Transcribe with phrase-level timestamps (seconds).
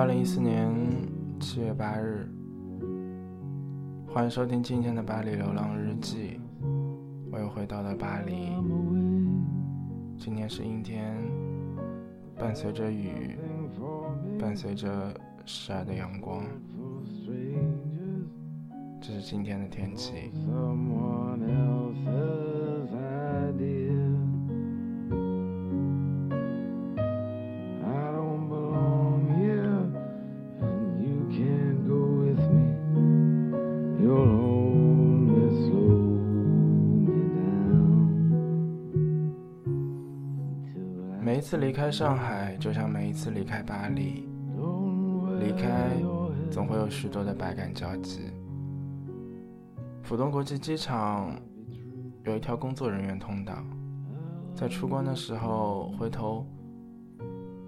[0.00, 0.72] 二零一四年
[1.38, 2.26] 七月八日，
[4.08, 6.40] 欢迎收听今天的巴黎流浪日记。
[7.30, 8.50] 我又回到了巴黎，
[10.16, 11.14] 今天是阴天，
[12.34, 13.36] 伴随着雨，
[14.38, 15.12] 伴随着
[15.44, 16.42] 时而的阳光，
[19.02, 20.32] 这是今天的天气。
[41.80, 44.28] 离开上海，就像每一次离开巴黎。
[45.40, 45.96] 离开，
[46.50, 48.30] 总会有许多的百感交集。
[50.02, 51.34] 浦东国际机场
[52.24, 53.54] 有一条工作人员通道，
[54.54, 56.46] 在出关的时候回头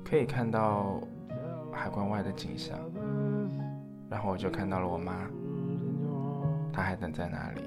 [0.04, 1.00] 可以看到
[1.72, 2.78] 海关外的景象，
[4.10, 5.26] 然后我就看到了我妈，
[6.70, 7.62] 她还等在那里。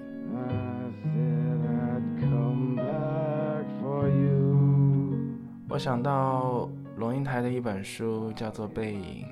[5.76, 9.26] 我想到龙应台的一本书，叫做《背影》。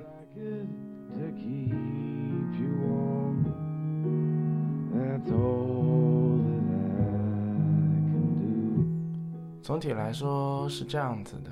[9.62, 11.52] 总体来说是这样子的：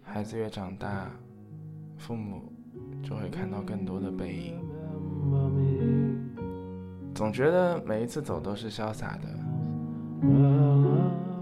[0.00, 1.10] 孩子越长大，
[1.96, 2.52] 父母
[3.02, 4.60] 就会看到更多的背影。
[7.12, 9.28] 总觉得每一次走都是潇洒的，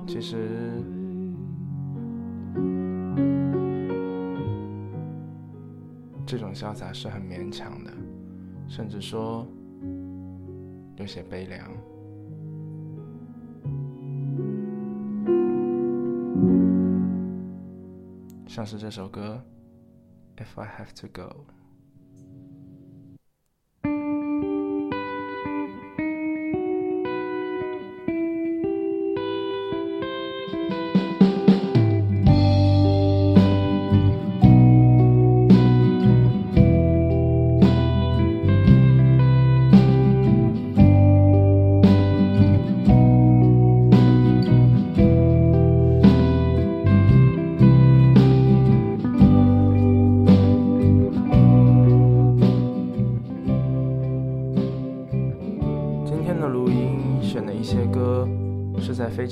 [0.07, 0.83] 其实。
[6.37, 7.91] 这种潇洒是很勉强的，
[8.69, 9.47] 甚至说
[10.97, 11.67] 有些悲凉。
[18.47, 19.43] 像是这首歌
[20.43, 21.47] 《If I Have to Go》。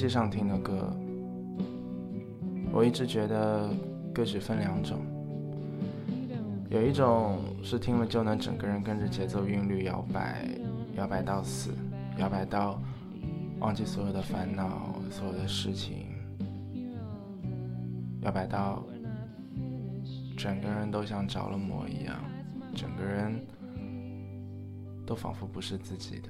[0.08, 0.92] 上听的歌，
[2.72, 3.70] 我一直觉得
[4.12, 4.98] 歌曲分两种，
[6.70, 10.46] 有一种是听了就能整个人跟着节奏韵律摇摆，
[10.96, 11.70] 摇摆到死，
[12.18, 12.80] 摇摆到
[13.60, 16.06] 忘记所有的烦恼、所有的事情，
[18.22, 18.84] 摇摆到
[20.36, 22.16] 整个人都像着了魔一样，
[22.74, 23.40] 整个人
[25.06, 26.28] 都仿佛不是自己的。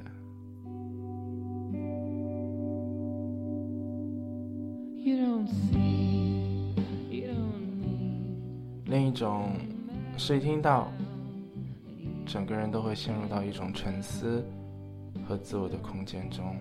[8.87, 9.53] 另一种
[10.17, 10.91] 是一听到，
[12.25, 14.43] 整个人都会陷入到一种沉思
[15.29, 16.57] 和自我的空间中。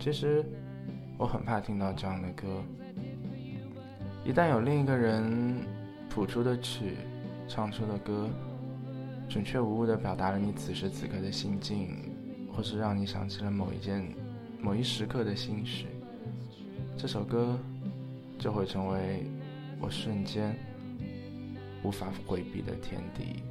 [0.00, 0.44] 其实
[1.16, 2.48] 我很怕听到这样的歌，
[4.24, 5.64] 一旦有另一个人
[6.08, 6.96] 谱出的曲、
[7.46, 8.28] 唱出的歌，
[9.28, 11.96] 准确无误地表达了你此时此刻的心境，
[12.52, 14.04] 或是让你想起了某一件、
[14.60, 15.86] 某一时刻的心事。
[17.02, 17.58] 这首歌
[18.38, 19.24] 就会成为
[19.80, 20.54] 我瞬间
[21.82, 23.42] 无法回避的天敌。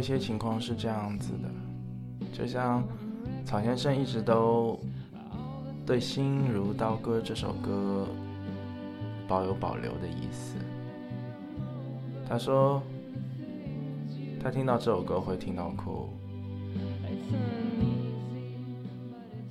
[0.00, 1.50] 一些情况是这样子的，
[2.32, 2.82] 就像
[3.44, 4.80] 曹先生一直都
[5.84, 8.08] 对《心如刀割》这首歌
[9.28, 10.56] 保有保留的意思。
[12.26, 12.82] 他说，
[14.42, 16.08] 他听到这首歌会听到哭，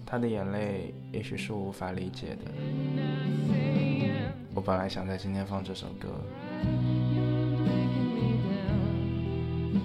[0.04, 2.52] 他的眼泪也许是无法理解的。
[4.56, 6.08] 我本来想在今天放这首歌，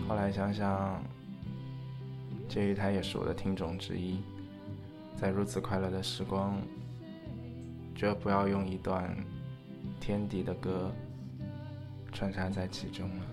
[0.06, 1.02] 后来想想，
[2.48, 4.20] 介于他也是我的听众之一，
[5.16, 6.60] 在如此快乐的时光，
[7.94, 9.16] 绝不要用一段
[10.00, 10.92] 天敌的歌。
[12.12, 13.26] 穿插在其中了。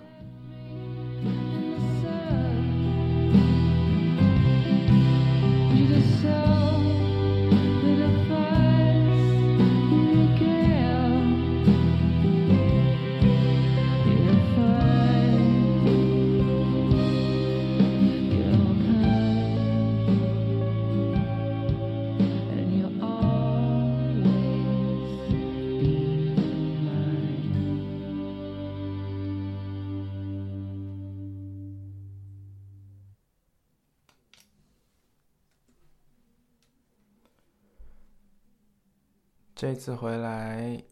[39.62, 40.84] 这次回来，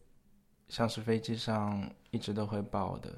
[0.68, 3.12] 像是飞机上一直都会报的。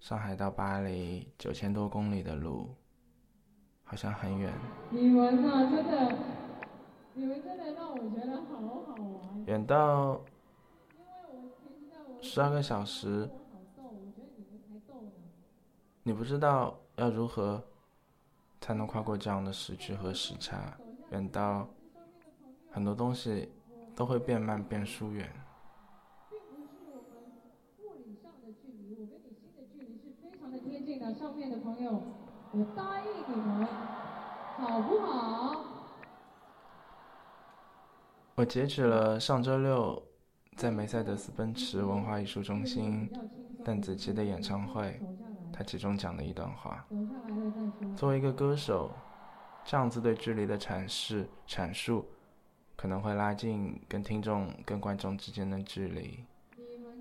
[0.00, 2.74] 上海到巴黎九千多公里的路，
[3.84, 4.52] 好像很远。
[4.90, 6.18] 你们啊，真的，
[7.14, 9.44] 你们真的让我觉得好好玩。
[9.46, 10.20] 远到
[12.20, 13.30] 十二个小时。
[16.02, 17.62] 你不知道要如何
[18.60, 20.76] 才能跨过这样的时区和时差，
[21.12, 21.68] 远到
[22.68, 23.52] 很多东西。
[23.98, 25.28] 都会变慢变疏远。
[26.30, 27.18] 并不是我们
[27.80, 31.12] 物理上的距离，我跟你心的距离是非常的贴近的。
[31.12, 32.00] 上面的朋友，
[32.52, 35.64] 我答应你们，好不好？
[38.36, 40.00] 我截取了上周六
[40.56, 43.10] 在梅赛德斯奔驰文化艺术中心
[43.64, 45.00] 邓紫棋的演唱会，
[45.52, 46.86] 她其中讲的一段话。
[47.96, 48.92] 作为一个歌手，
[49.64, 52.06] 这样子对距离的阐释阐述。
[52.80, 56.20] 可能会拉近跟听众、跟观众之间的距离，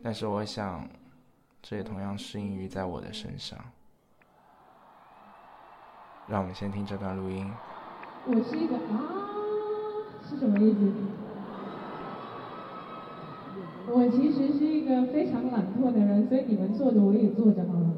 [0.01, 0.89] 但是我想，
[1.61, 3.59] 这也同样适应于在我的身上。
[6.27, 7.47] 让我们先听这段录音。
[8.25, 8.89] 我是一个啊，
[10.27, 10.91] 是什么意思？
[13.89, 17.93] 我其实是一个非常懒惰的人，所以你们坐着我也坐着好了。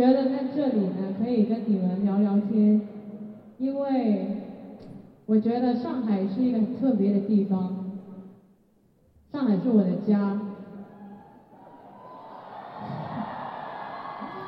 [0.00, 2.80] 觉得在这里呢，可以跟你们聊聊天，
[3.58, 4.38] 因为
[5.26, 7.84] 我觉得上海是一个很特别的地方。
[9.30, 10.40] 上海是我的家。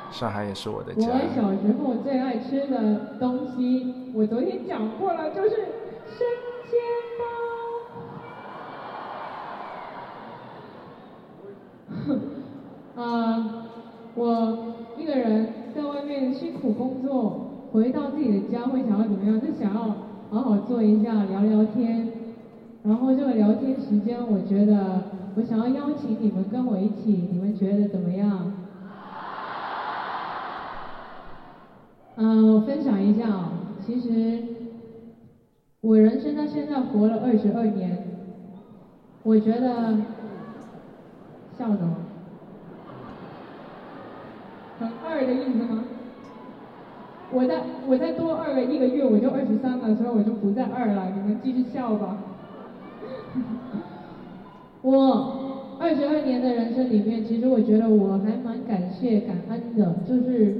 [0.09, 1.07] 上海也是我的家。
[1.07, 6.25] 我小时候最爱吃的东西，我昨天讲过了，就是生
[6.65, 6.79] 煎
[12.95, 13.03] 包。
[13.03, 13.67] 啊，
[14.15, 14.73] 我。
[14.95, 19.41] 一个人在外面辛苦工作，回到自己的家会想要怎么样？
[19.41, 19.81] 就想要
[20.29, 22.09] 好好坐一下聊聊天。
[22.83, 25.01] 然后这个聊天时间，我觉得
[25.35, 28.53] 我想要邀请你们跟我一起，你们觉得怎么样？
[32.15, 33.51] 嗯，我分享一下啊，
[33.83, 34.43] 其实
[35.81, 38.05] 我人生到现在活了二十二年，
[39.23, 39.97] 我觉得
[41.57, 41.95] 笑什么？
[45.05, 45.83] 二的意思吗？
[47.31, 51.11] 我再我再多二个一个月，我就二十三了，所以我就不再二了。
[51.15, 52.17] 你们继续笑吧。
[54.83, 60.57] 我二十二年的人生里面，其实我觉得我还蛮感谢感恩的，就是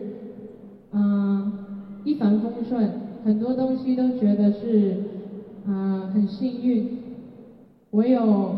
[0.91, 1.51] 嗯
[2.03, 2.89] 一帆风顺，
[3.23, 4.97] 很多东西都觉得是
[5.67, 6.97] 嗯很幸运。
[7.91, 8.55] 我有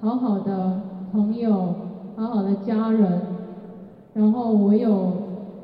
[0.00, 1.74] 好好的朋友，
[2.16, 3.39] 好好的家人。
[4.12, 5.12] 然后我有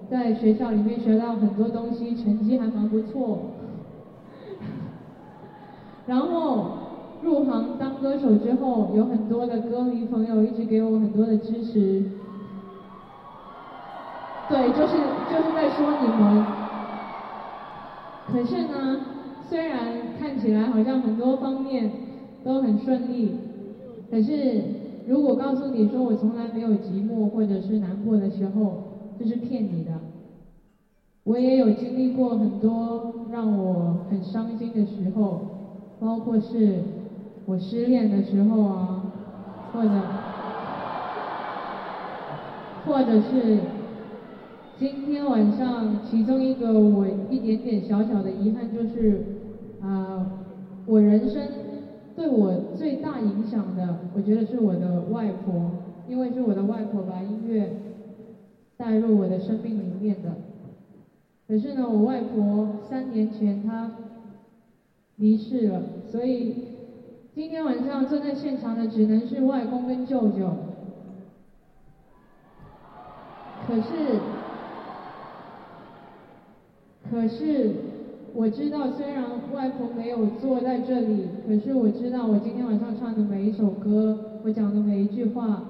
[0.08, 3.38] 在学校里面学到很多东西，成绩还蛮不错。
[6.06, 6.66] 然后
[7.22, 12.04] 入行当歌手之后，有很多的歌迷朋友一直给我很多的支持。
[14.48, 14.96] 对，就是
[15.28, 16.46] 就是在说你们。
[18.32, 19.00] 可是呢，
[19.48, 21.90] 虽然看起来好像很多方面
[22.44, 23.36] 都很顺利，
[24.08, 24.75] 可是。
[25.06, 28.82] 如果告诉你说我从来没有寂寞或者是难过的时候，
[29.18, 29.92] 这是骗你的。
[31.22, 35.40] 我也有经历过很多让我很伤心的时候，
[36.00, 36.80] 包括是
[37.46, 39.02] 我失恋的时候啊，
[39.72, 39.90] 或者
[42.86, 43.58] 或者是
[44.78, 49.22] 今天晚上其中一个我一点点小小的遗憾就是
[49.80, 50.26] 啊，
[50.86, 51.48] 我人生
[52.16, 55.70] 对我最大影响的，我觉得是我的外婆，
[56.08, 57.70] 因为是我的外婆把音乐
[58.78, 60.34] 带入我的生命里面的。
[61.46, 63.92] 可是呢，我外婆三年前她
[65.16, 66.54] 离世了，所以
[67.34, 70.50] 今天晚上坐在现场的只能是外公跟舅舅。
[73.68, 74.20] 可是，
[77.10, 77.74] 可是
[78.36, 79.24] 我知道，虽然
[79.54, 85.62] 外婆没有坐在这里，可是我知道我今天晚上唱的每一首歌，我讲的每一句话，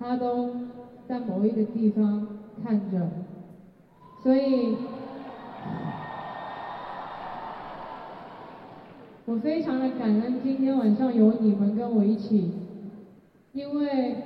[0.00, 0.50] 她都
[1.06, 2.26] 在某一个地方
[2.64, 3.08] 看着，
[4.20, 4.74] 所以。
[9.24, 12.50] 我非常的感恩今天晚上有你们跟我一起，
[13.52, 14.16] 因为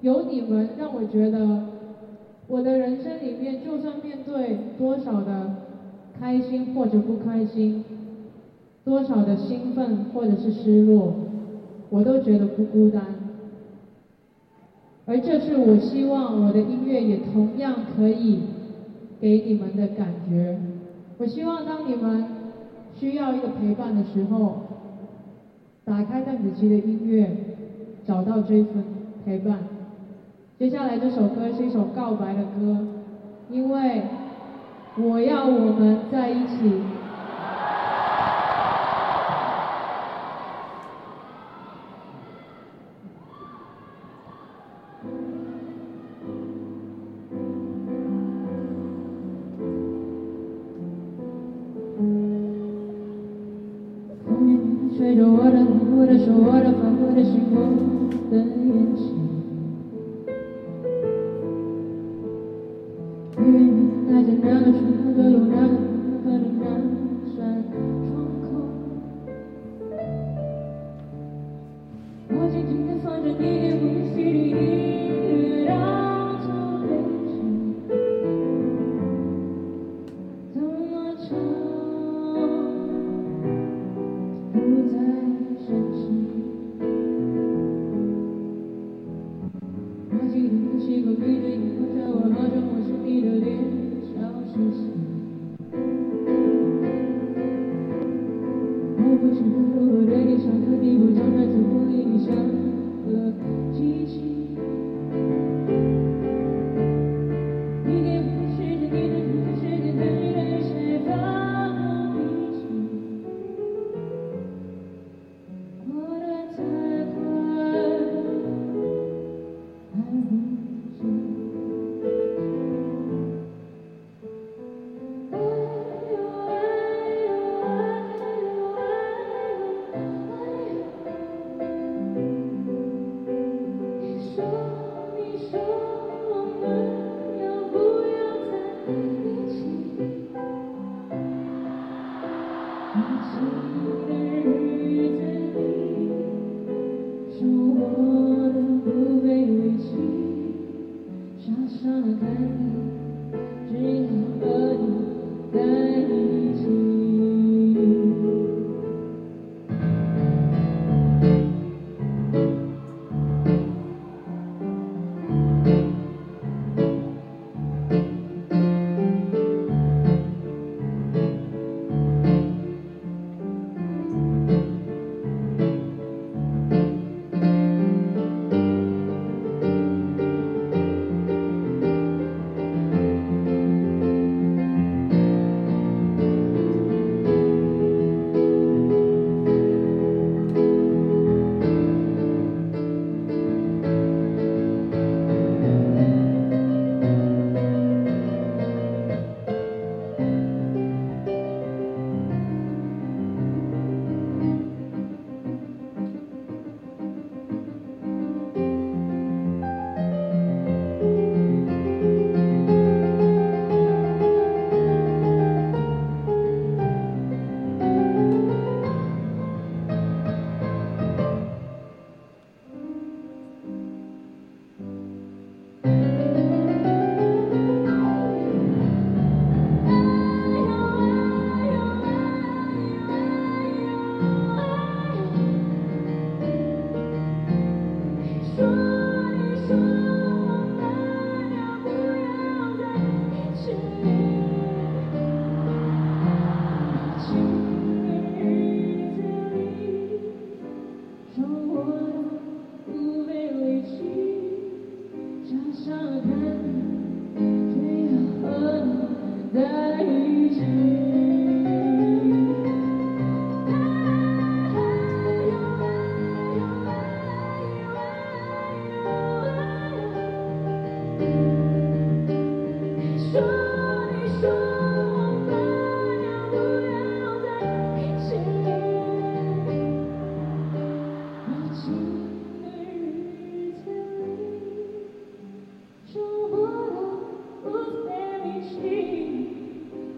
[0.00, 1.64] 有你们让我觉得
[2.48, 5.50] 我的人生里面，就算面对多少的
[6.18, 7.84] 开心或者不开心，
[8.84, 11.14] 多少的兴奋或者是失落，
[11.90, 13.02] 我都觉得不孤单。
[15.06, 18.40] 而这是我希望我的音乐也同样可以
[19.20, 20.58] 给你们的感觉。
[21.18, 22.24] 我希望当你们。
[23.00, 24.54] 需要一个陪伴的时候，
[25.84, 27.34] 打开邓紫棋的音乐，
[28.06, 28.84] 找到这份
[29.24, 29.58] 陪伴。
[30.56, 32.86] 接下来这首歌是一首告白的歌，
[33.50, 34.02] 因为
[34.96, 37.01] 我要我们在一起。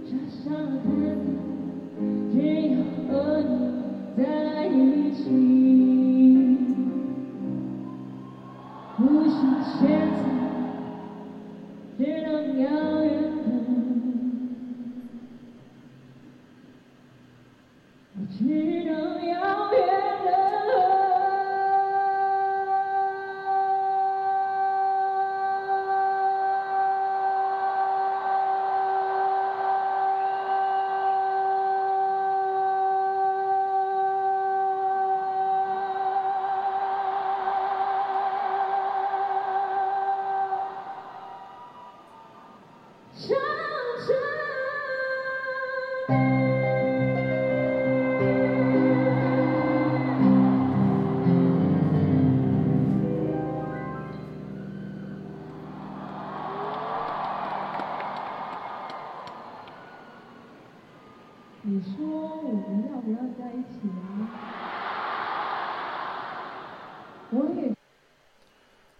[0.06, 0.88] 傻傻的，
[2.33, 2.35] 只
[2.68, 2.73] 要
[3.09, 3.52] 和你
[4.16, 4.23] 在
[4.66, 5.21] 一起，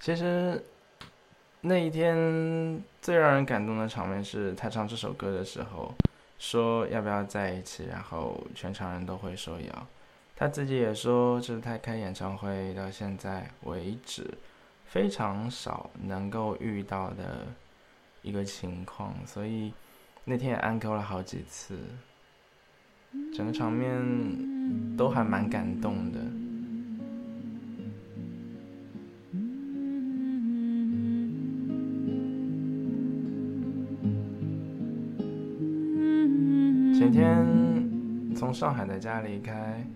[0.05, 0.62] 其实
[1.62, 2.14] 那一天
[3.01, 5.95] 最让人感动的场面是他唱这首歌的时候，
[6.38, 9.87] 说要不要在一起，然后全场人都会说要。
[10.37, 14.29] 他自己也说这是他开演唱会到现在为止
[14.85, 17.47] 非常少能够遇到的
[18.21, 19.73] 一个情况，所以
[20.25, 21.79] 那天也安扣了好几次，
[23.35, 26.19] 整个场面都还蛮感动的。
[37.14, 39.87] 天从上海的家离开，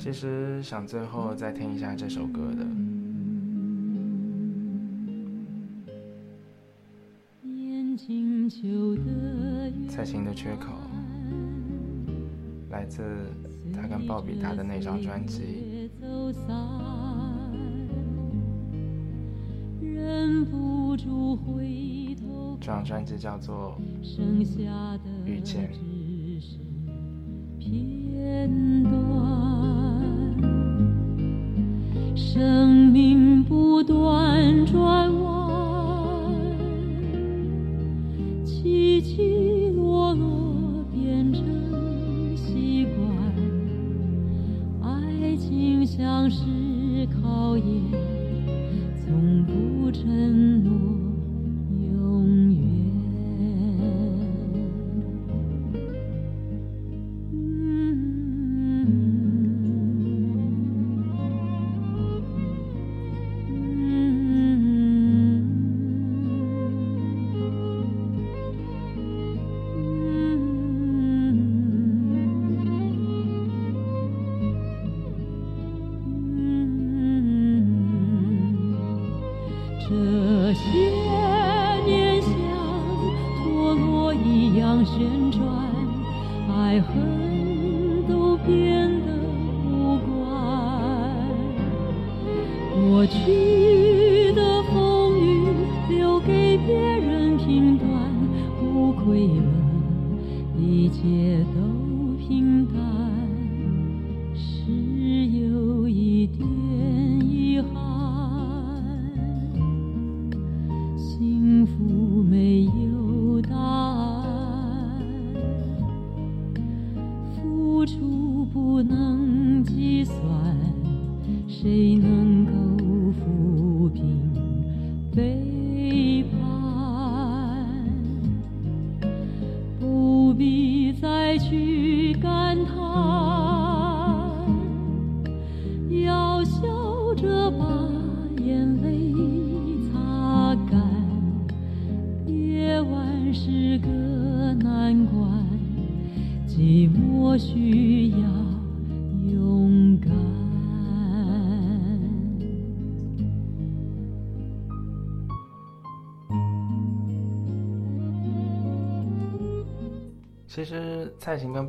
[0.00, 2.66] 其实想最后再听一下这首歌的。
[9.88, 10.72] 蔡琴的缺口，
[12.70, 13.00] 来自
[13.72, 15.88] 他跟鲍比达的那张专辑。
[22.60, 23.78] 这张专辑叫做
[25.24, 25.70] 《遇见》。
[28.48, 28.90] 片段，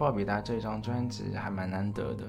[0.02, 2.24] 鲍比达这张专辑还蛮难得的，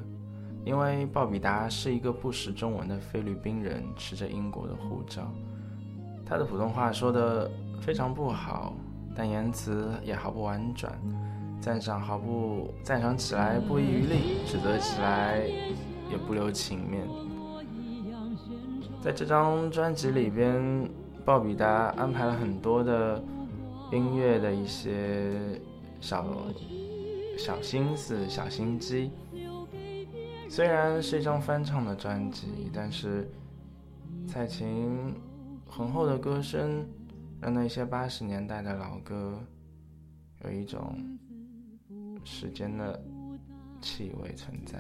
[0.63, 5.33] 因为鲍比达是一个不识中文的菲律宾人，持着英国的护照，
[6.27, 8.75] 他的普通话说的非常不好，
[9.17, 10.93] 但言辞也毫不婉转，
[11.63, 15.39] 赞赏毫不赞赏起来不遗余力，指责起来
[16.11, 17.09] 也不留情面。
[19.01, 20.87] 在这张专辑里边，
[21.25, 23.19] 鲍比达安排了很多的
[23.91, 25.59] 音乐的一些。
[26.03, 26.25] 小
[27.37, 29.11] 小心思、小心机，
[30.49, 33.29] 虽然是一张翻唱的专辑，但是
[34.27, 35.15] 蔡琴
[35.67, 36.87] 浑厚的歌声，
[37.41, 39.39] 让那些八十年代的老歌
[40.45, 40.97] 有一种
[42.25, 43.03] 时间的
[43.81, 44.79] 气味存在。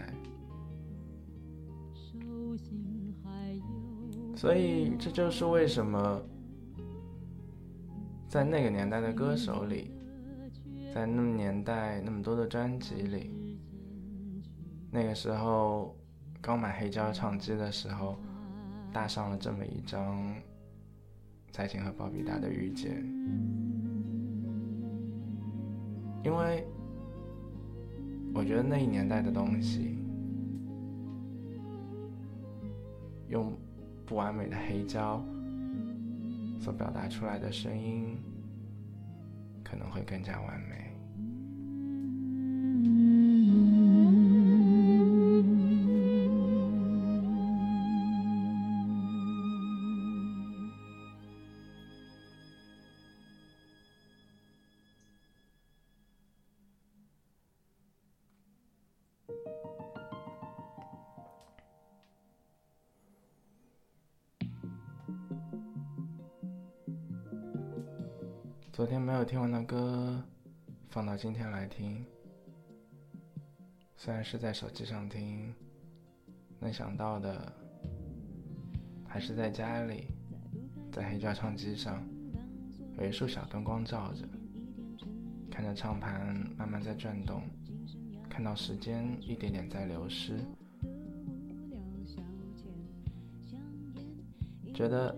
[4.36, 6.20] 所以，这就是为什么
[8.28, 9.91] 在那个年代的歌手里，
[10.94, 13.58] 在那么年代那么多的专辑里，
[14.90, 15.96] 那个时候
[16.40, 18.18] 刚买黑胶唱机的时候，
[18.92, 20.34] 搭上了这么一张
[21.50, 23.02] 蔡琴和鲍比达的遇见，
[26.22, 26.66] 因为
[28.34, 29.98] 我觉得那一年代的东西，
[33.28, 33.56] 用。
[34.04, 35.24] 不完美的黑胶
[36.60, 38.18] 所表达出来的声音，
[39.64, 40.81] 可能会更加完美。
[68.72, 70.18] 昨天没有听完的歌，
[70.88, 72.02] 放到今天来听。
[73.98, 75.54] 虽然是在手机上听，
[76.58, 77.52] 能想到的
[79.06, 80.06] 还是在家里，
[80.90, 82.02] 在黑胶唱机上，
[82.96, 84.26] 有一束小灯光照着，
[85.50, 87.42] 看着唱盘慢慢在转动，
[88.26, 90.38] 看到时间一点点在流失，
[94.72, 95.14] 觉得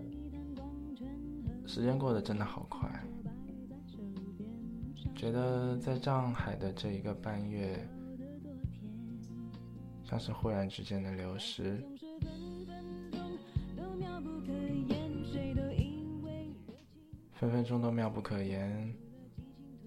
[1.64, 2.90] 时间过得真的好快。
[5.24, 7.82] 觉得在上海的这一个半月，
[10.04, 11.82] 像是忽然之间的流失，
[17.32, 18.94] 分分钟都妙不可言，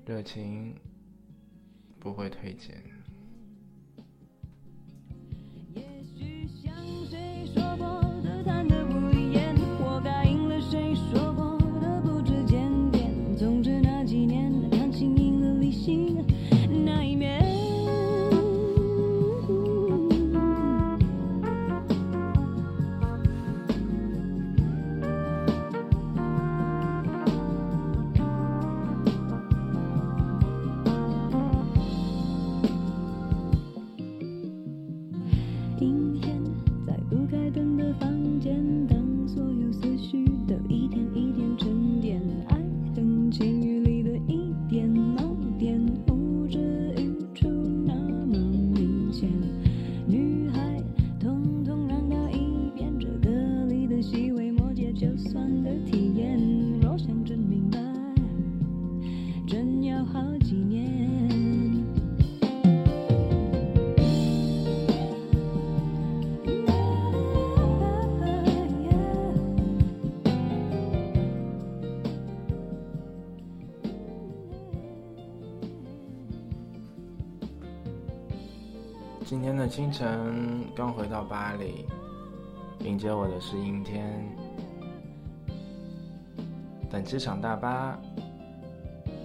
[0.08, 0.76] 热情
[2.00, 2.97] 不会退减。
[79.78, 81.86] 清晨，刚回到巴黎，
[82.80, 84.28] 迎接我的是阴天。
[86.90, 87.96] 等机场大巴，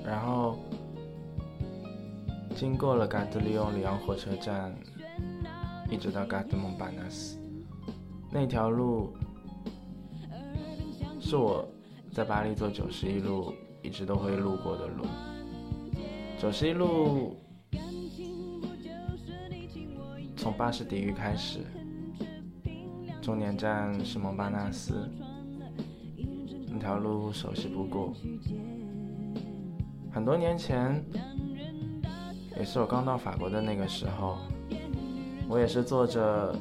[0.04, 0.58] 然后
[2.54, 4.76] 经过了嘎德利翁里昂火车站，
[5.88, 7.38] 一直到嘎德蒙巴纳斯。
[8.30, 9.10] 那条路
[11.18, 11.66] 是我
[12.12, 15.06] 在巴黎坐九十一路一直都会路过的路。
[16.38, 17.38] 九十一路。
[20.42, 21.60] 从巴士底狱开始，
[23.20, 25.08] 终点站是蒙巴纳斯，
[26.68, 28.12] 那条路熟悉不过。
[30.10, 31.00] 很多年前，
[32.56, 34.36] 也是我刚到法国的那个时候，
[35.48, 36.58] 我也是坐着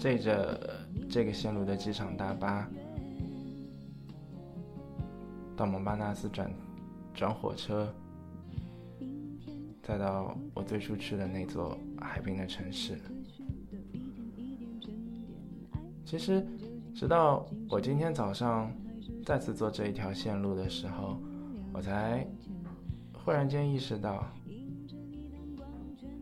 [0.00, 0.70] 这着
[1.08, 2.68] 这个线路的机场大巴
[5.56, 6.52] 到蒙巴纳斯转
[7.14, 7.94] 转火车。
[9.82, 12.96] 再到我最初去的那座海滨的城市。
[16.04, 16.46] 其实，
[16.94, 18.70] 直到我今天早上
[19.24, 21.18] 再次坐这一条线路的时候，
[21.72, 22.26] 我才
[23.12, 24.24] 忽然间意识到，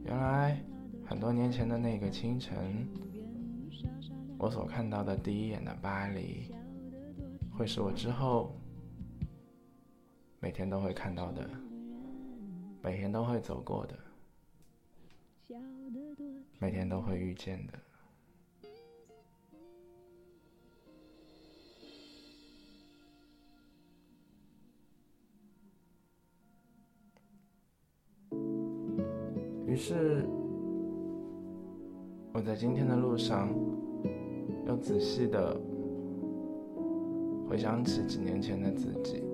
[0.05, 0.59] 原来
[1.05, 2.89] 很多年前的那个清晨，
[4.39, 6.51] 我所看到的第一眼的巴黎，
[7.51, 8.57] 会是我之后
[10.39, 11.51] 每天都会看到的。
[12.83, 13.95] 每天都会走过的。
[16.59, 17.79] 每天都会遇见的。
[29.67, 30.27] 于是
[32.33, 33.49] 我在今天的路上
[34.67, 35.59] 又仔细的
[37.49, 39.30] 回想起几年前的自己。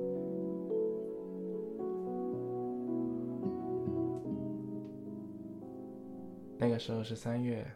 [6.76, 7.66] 那个时候是三月，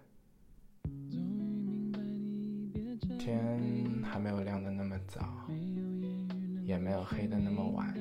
[3.18, 3.58] 天
[4.04, 5.48] 还没有亮的那么早，
[6.66, 7.94] 也没有黑的那么晚。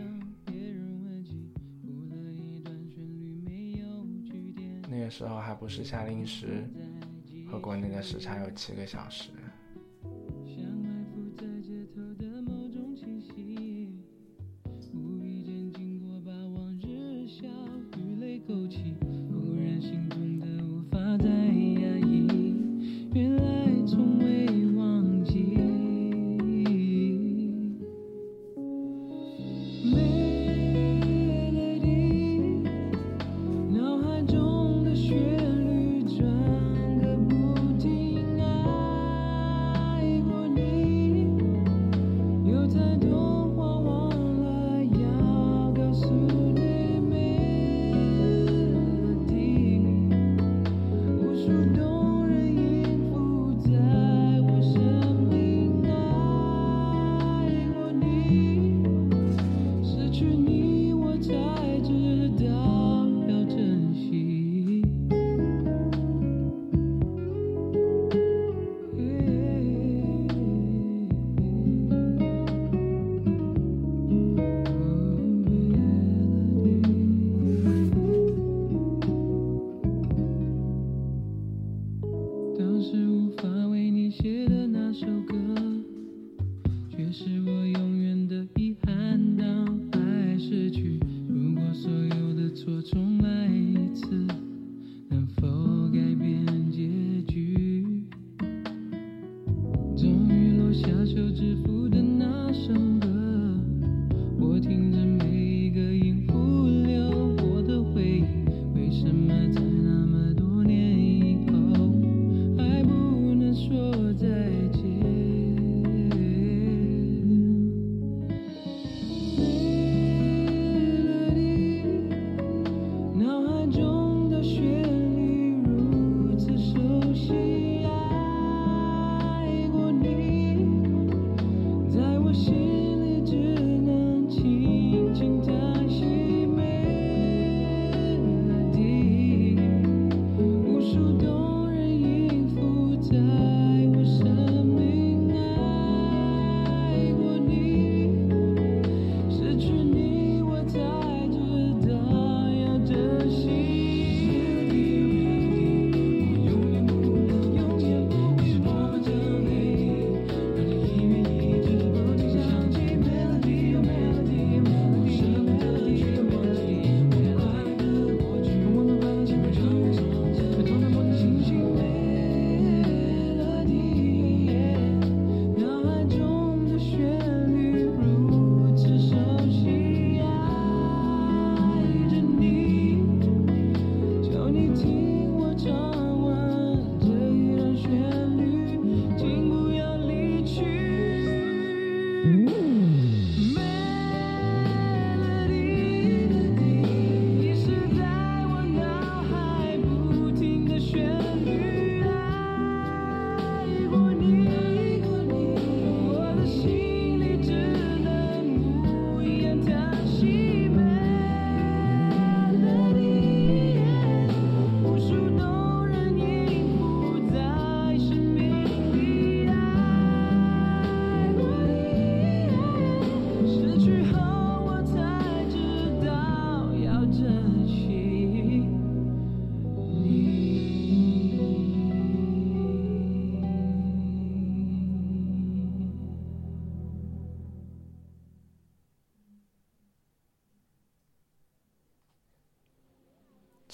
[4.90, 6.68] 那个时候还不是夏令时，
[7.50, 9.30] 和国内的时差有七个小时。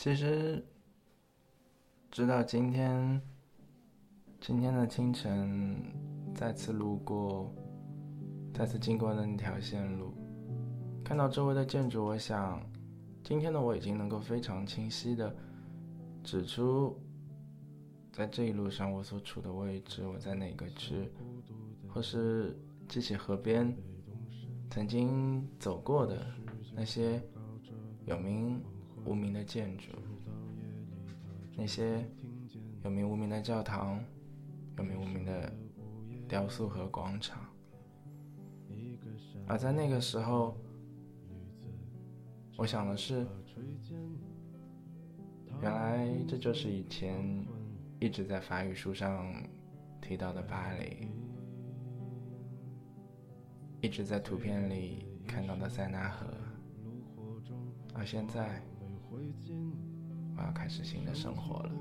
[0.05, 0.63] 其实，
[2.11, 3.19] 直到今天，
[4.39, 5.75] 今天的清晨，
[6.35, 7.51] 再次路过，
[8.53, 10.13] 再次经过的那条线路，
[11.03, 12.61] 看到周围的建筑，我想，
[13.23, 15.35] 今天的我已经能够非常清晰的
[16.23, 16.95] 指出，
[18.13, 21.11] 在这一路上我所处的位置，我在哪个区，
[21.89, 22.55] 或是
[22.87, 23.75] 记起河边
[24.69, 26.23] 曾经走过的
[26.75, 27.19] 那些
[28.05, 28.61] 有名。
[29.05, 29.91] 无名的建筑，
[31.55, 32.03] 那些
[32.83, 34.03] 有名无名的教堂，
[34.77, 35.53] 有名无名的
[36.27, 37.45] 雕塑和广场。
[39.47, 40.57] 而在那个时候，
[42.57, 43.27] 我想的是，
[45.61, 47.45] 原来这就是以前
[47.99, 49.31] 一直在法语书上
[50.01, 51.07] 提到的巴黎，
[53.81, 56.25] 一直在图片里看到的塞纳河。
[57.93, 58.61] 而现在，
[60.37, 61.71] 我要开始新的生活了。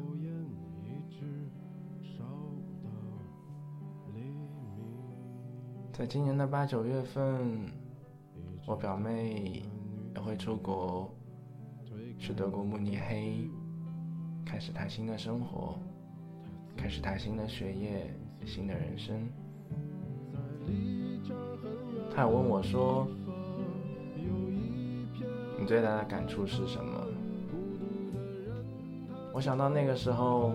[5.92, 7.66] 在今年的八九月份，
[8.66, 9.62] 我表妹
[10.14, 11.08] 也会出国，
[12.18, 13.48] 去德国慕尼黑，
[14.44, 15.78] 开始她新的生活，
[16.76, 18.12] 开始她新的学业，
[18.44, 19.28] 新的人生。
[22.10, 23.06] 她还问我说。
[25.56, 26.93] 你最大的感触是什么？
[29.34, 30.52] 我想到那个时候，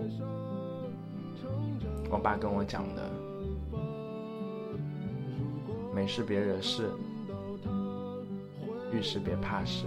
[2.10, 3.10] 我爸跟我讲的
[5.94, 6.90] ：“没事别惹事，
[8.90, 9.84] 遇事别怕事。”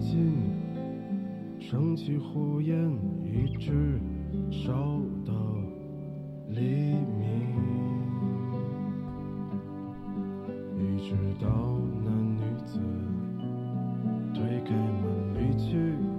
[0.00, 0.32] 近，
[1.60, 2.74] 升起火焰，
[3.22, 4.00] 一直
[4.50, 4.72] 烧
[5.24, 5.32] 到
[6.48, 7.20] 黎明，
[10.78, 12.80] 一直到那女子
[14.34, 16.09] 推开门离去。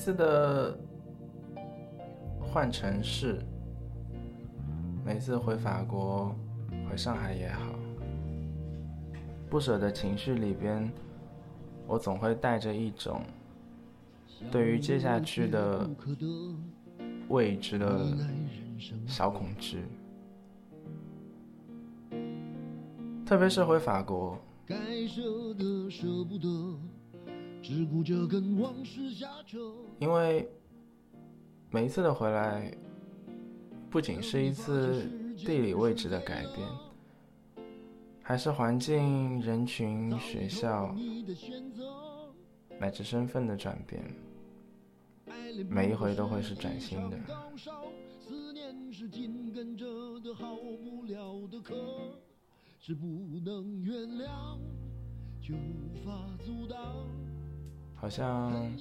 [0.00, 0.74] 次的
[2.40, 3.38] 换城市，
[5.04, 6.34] 每次回法国、
[6.88, 7.74] 回上海也好，
[9.50, 10.90] 不舍的情绪里边，
[11.86, 13.20] 我总会带着一种
[14.50, 15.86] 对于接下去的
[17.28, 18.16] 未知的
[19.06, 19.84] 小恐惧，
[23.26, 24.38] 特别是回法国。
[27.62, 29.58] 只顾着跟往事瞎扯
[29.98, 30.48] 因为
[31.70, 32.74] 每一次的回来，
[33.90, 35.02] 不仅是一次
[35.36, 36.66] 地理位置的改变，
[38.22, 40.94] 还是环境、人群、学校，
[42.78, 44.02] 乃至身份的转变。
[45.68, 47.18] 每一回都会是崭新的。
[52.82, 53.06] 是不
[53.44, 54.58] 能原谅，
[55.38, 56.10] 就无法
[56.42, 57.29] 阻挡。
[58.00, 58.74] 好像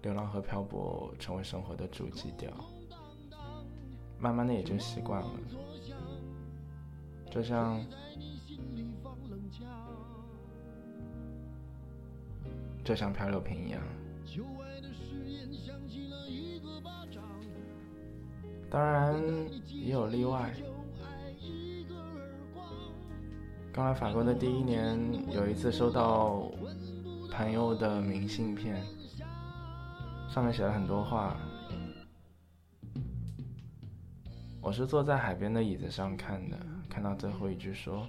[0.00, 2.50] 流浪和漂泊成为生活的主基调，
[4.18, 5.30] 慢慢的也就习惯了，
[7.30, 7.84] 就像
[12.82, 13.82] 就像漂流瓶一样，
[18.70, 19.22] 当然
[19.66, 20.54] 也有例外。
[23.78, 24.98] 刚来法国的第一年，
[25.32, 26.50] 有一次收到
[27.30, 28.84] 朋友的明信片，
[30.28, 31.36] 上面写了很多话。
[34.60, 36.58] 我是坐在海边的椅子上看的，
[36.90, 38.04] 看到最后一句说：“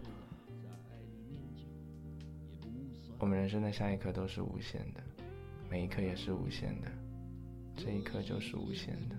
[3.21, 5.03] 我们人生的下一刻都是无限的，
[5.69, 6.87] 每一刻也是无限的，
[7.75, 9.15] 这一刻就是无限的。”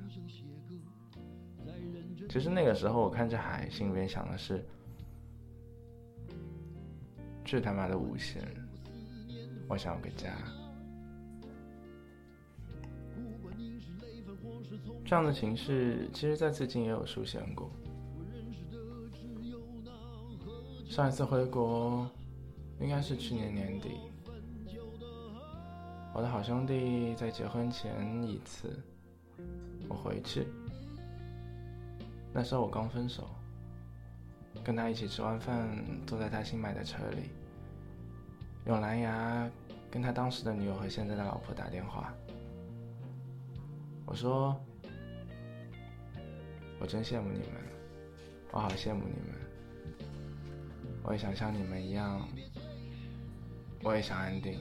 [2.28, 4.66] 其实那个时候，我看着海，心里面想的是：
[7.50, 8.38] 这他妈的无限！
[9.68, 10.30] 我想要个家。
[15.04, 17.68] 这样的情绪，其实在最近也有出现过。
[20.88, 22.08] 上一次回国，
[22.78, 23.98] 应该是去年年底。
[26.14, 28.80] 我的好兄弟在结婚前一次，
[29.88, 30.46] 我回去。
[32.32, 33.28] 那时候我刚分手，
[34.62, 35.76] 跟他一起吃完饭，
[36.06, 37.30] 坐在他新买的车里，
[38.66, 39.50] 用蓝牙
[39.90, 42.12] 跟他当时的女友和现在的老婆打电话。
[44.06, 44.58] 我说
[46.80, 47.62] ：“我真羡慕你们，
[48.52, 49.38] 我好羡慕你们，
[51.02, 52.28] 我也想像你们一样，
[53.82, 54.58] 我也想安定。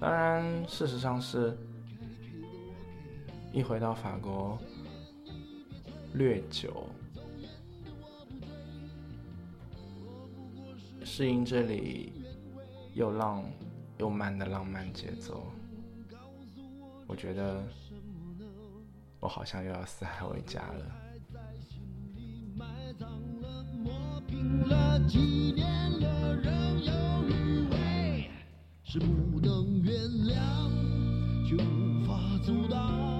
[0.00, 1.56] 当然，事实上是，
[3.52, 4.58] 一回到法国。”
[6.14, 6.86] 略久，
[11.16, 12.12] 适应这里
[12.92, 13.44] 又浪
[13.98, 15.46] 又慢的浪漫节奏，
[17.06, 17.62] 我觉得
[19.20, 20.84] 我好像又要四海为家了。
[28.82, 29.94] 是不能原
[30.26, 30.68] 谅，
[31.48, 33.14] 却无法阻挡。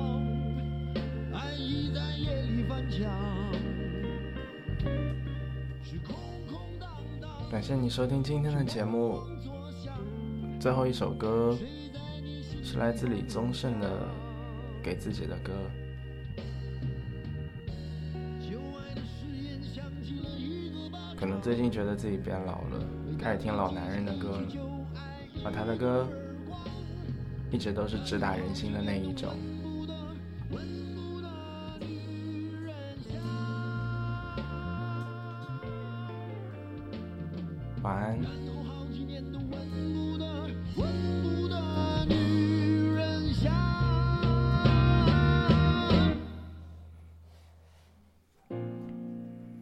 [7.55, 9.23] 感谢你收听今天的节目。
[10.59, 11.57] 最后一首歌
[12.65, 13.89] 是来自李宗盛的
[14.83, 15.53] 《给自己的歌》。
[21.17, 22.85] 可能最近觉得自己变老了，
[23.21, 24.49] 开始听老男人的歌了，
[25.45, 26.09] 而他的歌
[27.53, 29.31] 一直都是直达人心的那一种。
[37.85, 38.19] 晚安。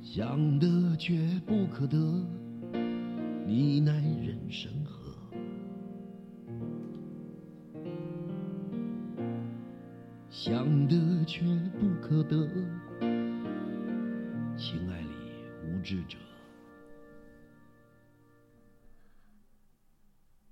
[0.01, 1.99] 想得却不可得，
[3.45, 5.13] 你奈人生何？
[10.31, 11.45] 想得却
[11.81, 12.47] 不可得，
[14.57, 15.09] 情爱里
[15.67, 16.17] 无知者。